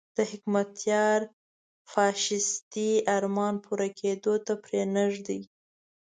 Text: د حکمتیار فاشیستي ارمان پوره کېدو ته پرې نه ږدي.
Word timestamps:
د 0.17 0.19
حکمتیار 0.31 1.19
فاشیستي 1.91 2.91
ارمان 3.17 3.55
پوره 3.65 3.89
کېدو 3.99 4.33
ته 4.45 4.53
پرې 4.63 4.81
نه 4.95 5.03
ږدي. 5.13 5.41